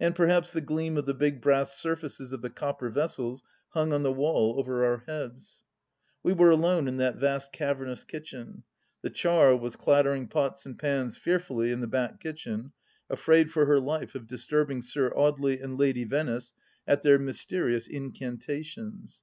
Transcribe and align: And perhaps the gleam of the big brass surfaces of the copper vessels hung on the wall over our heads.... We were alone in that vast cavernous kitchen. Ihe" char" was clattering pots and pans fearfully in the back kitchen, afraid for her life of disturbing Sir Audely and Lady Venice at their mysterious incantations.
And 0.00 0.16
perhaps 0.16 0.50
the 0.52 0.60
gleam 0.60 0.96
of 0.96 1.06
the 1.06 1.14
big 1.14 1.40
brass 1.40 1.76
surfaces 1.78 2.32
of 2.32 2.42
the 2.42 2.50
copper 2.50 2.90
vessels 2.90 3.44
hung 3.68 3.92
on 3.92 4.02
the 4.02 4.10
wall 4.12 4.56
over 4.58 4.84
our 4.84 5.04
heads.... 5.06 5.62
We 6.24 6.32
were 6.32 6.50
alone 6.50 6.88
in 6.88 6.96
that 6.96 7.14
vast 7.18 7.52
cavernous 7.52 8.02
kitchen. 8.02 8.64
Ihe" 9.04 9.10
char" 9.20 9.54
was 9.56 9.76
clattering 9.76 10.26
pots 10.26 10.66
and 10.66 10.76
pans 10.76 11.16
fearfully 11.16 11.70
in 11.70 11.80
the 11.80 11.86
back 11.86 12.18
kitchen, 12.18 12.72
afraid 13.08 13.52
for 13.52 13.66
her 13.66 13.78
life 13.78 14.16
of 14.16 14.26
disturbing 14.26 14.82
Sir 14.82 15.10
Audely 15.10 15.62
and 15.62 15.78
Lady 15.78 16.02
Venice 16.02 16.54
at 16.88 17.02
their 17.04 17.20
mysterious 17.20 17.86
incantations. 17.86 19.20